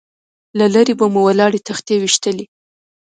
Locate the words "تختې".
1.67-1.95